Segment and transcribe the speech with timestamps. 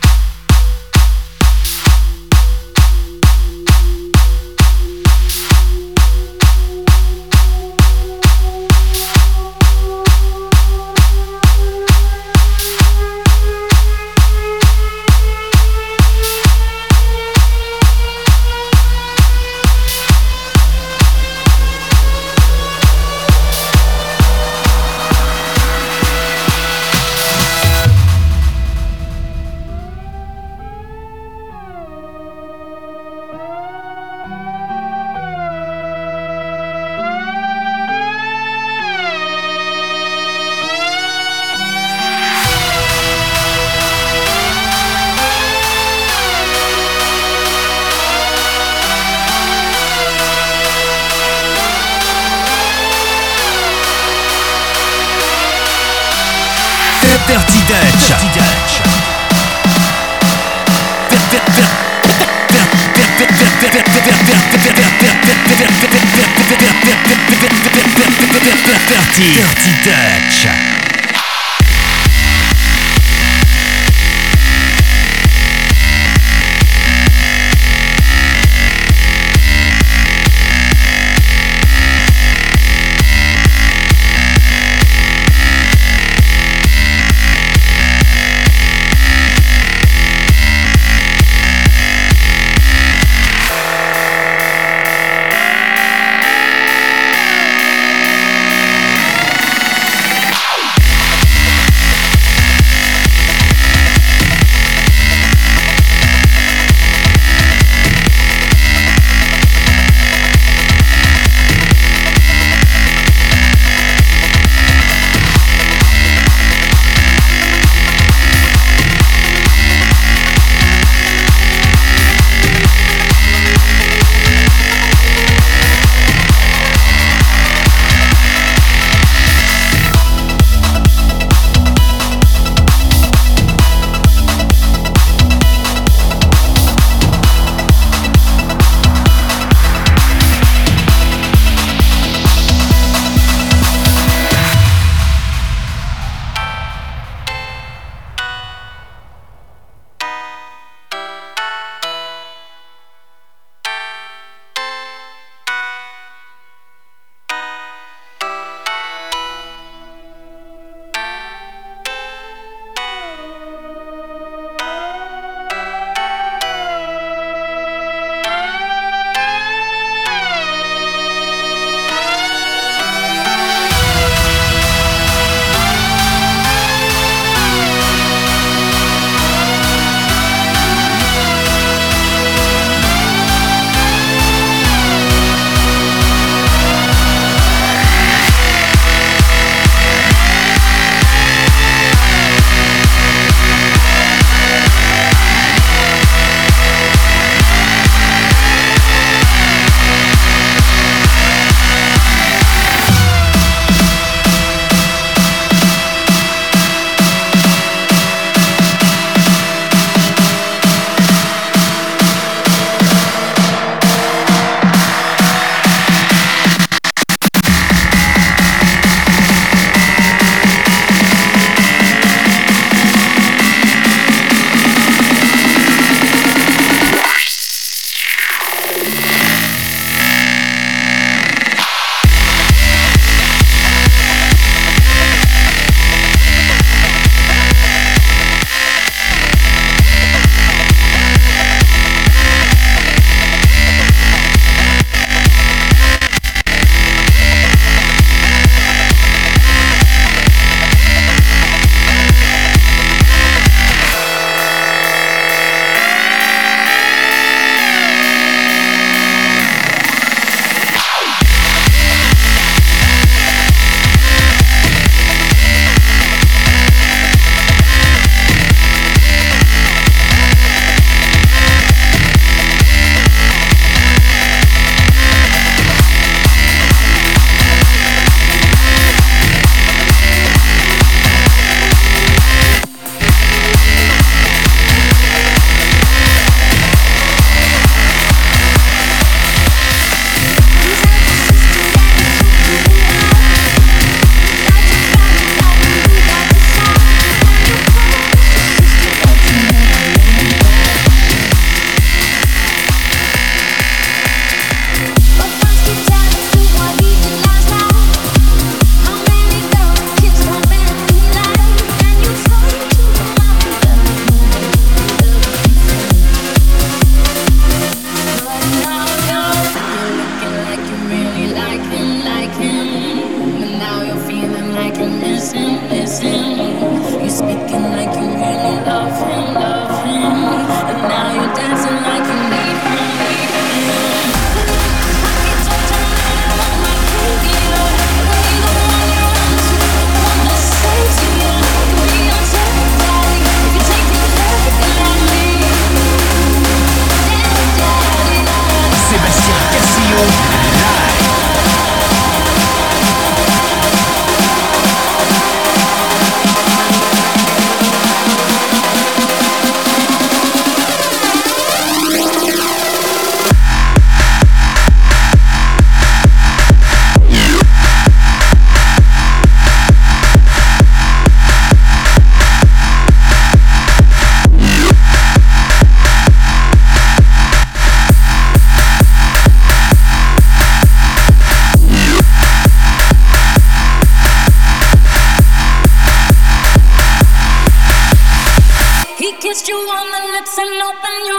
[390.41, 391.10] and open your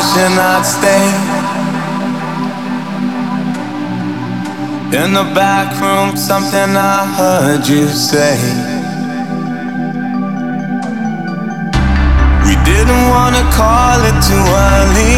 [0.00, 1.04] wishing I'd stay
[4.96, 6.16] in the back room.
[6.16, 8.36] Something I heard you say.
[12.46, 15.16] We didn't wanna call it too early.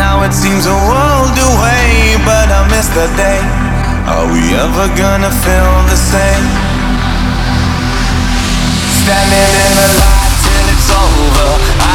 [0.00, 3.40] Now it seems a world away, but I miss the day.
[4.12, 6.46] Are we ever gonna feel the same?
[9.00, 11.87] Standing in the light till it's over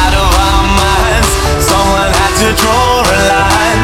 [2.40, 3.83] to draw a line.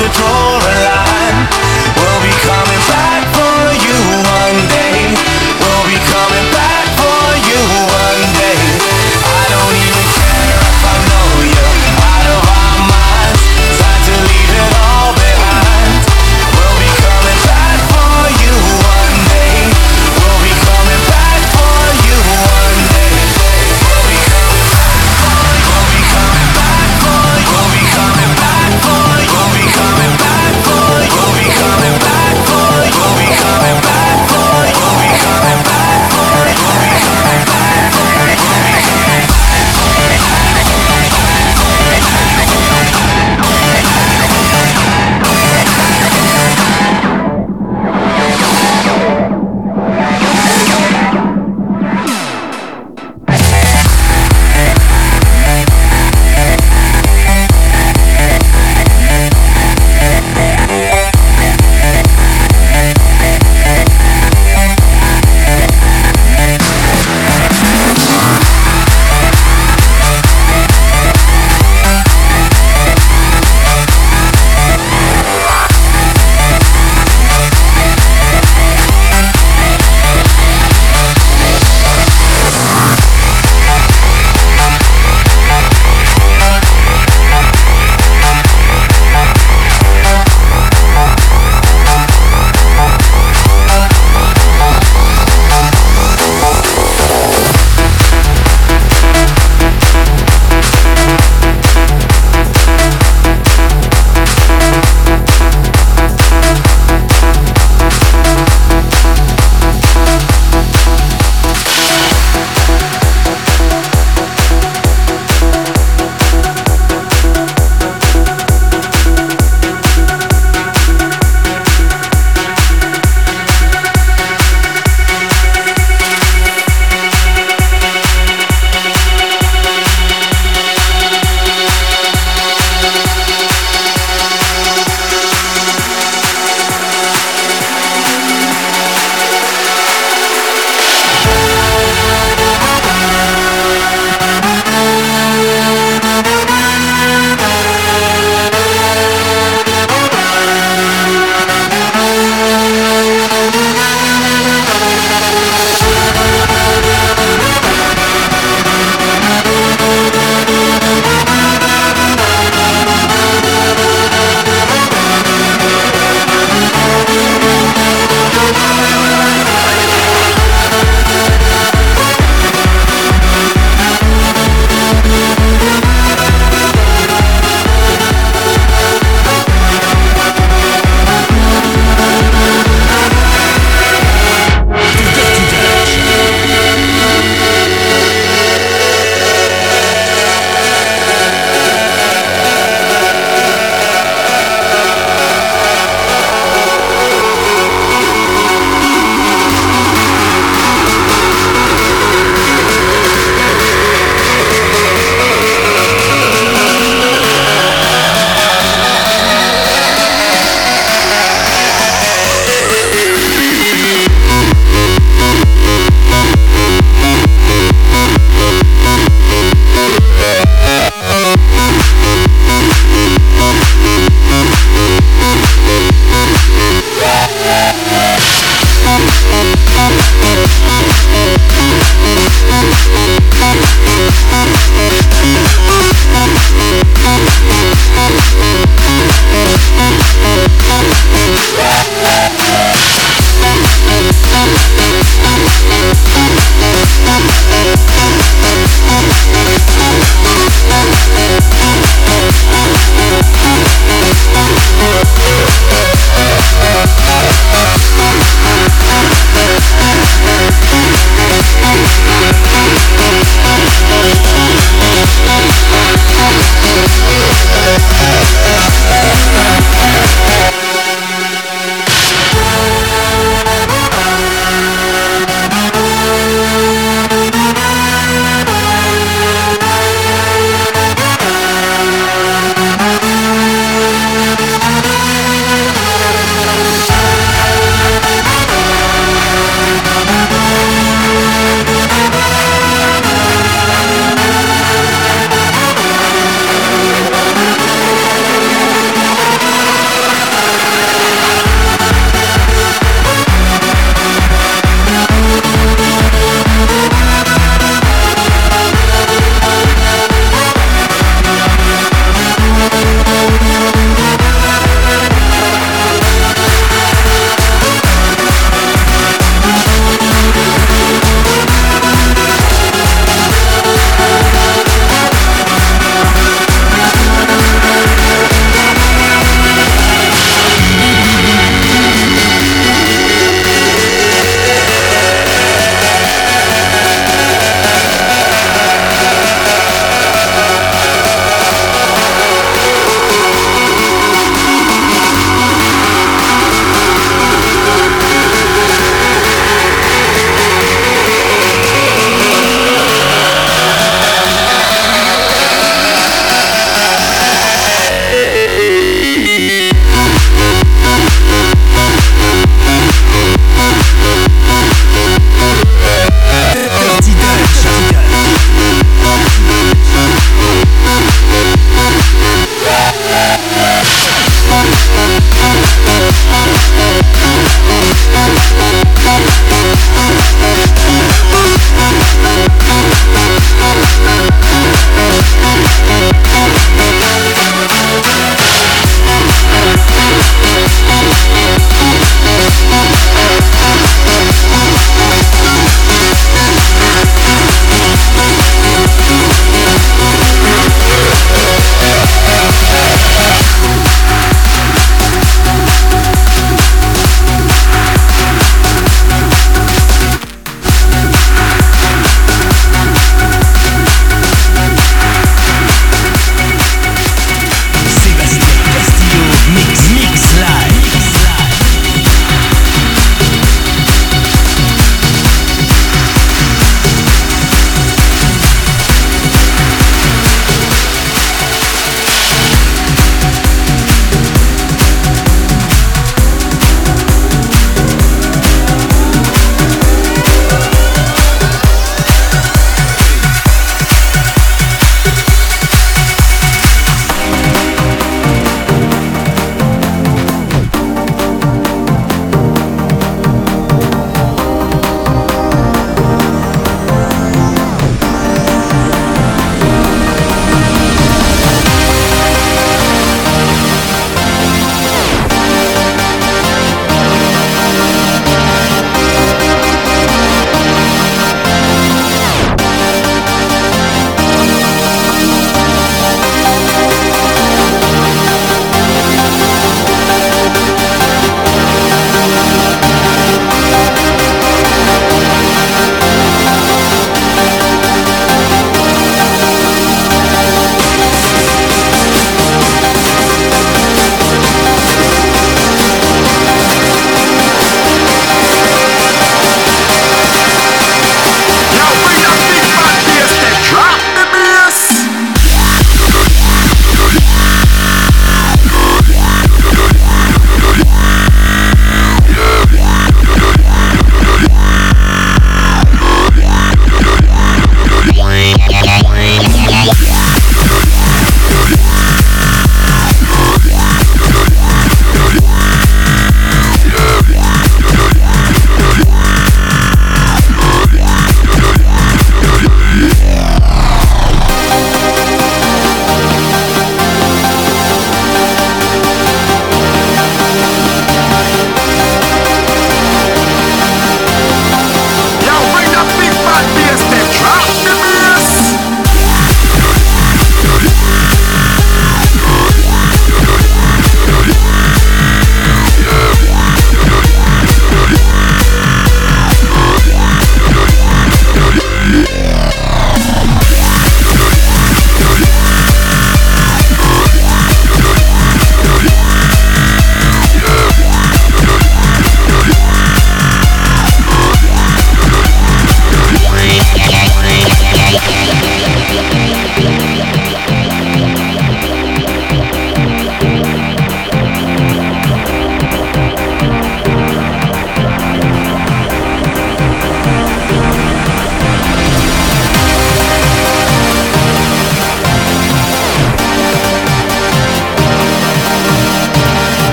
[0.00, 1.09] to draw a line.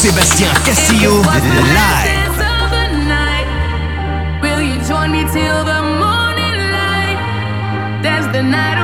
[0.00, 1.20] Sébastien Castillo,
[1.76, 3.50] live.
[4.40, 8.00] Will you join me till the morning light?
[8.00, 8.79] There's the night.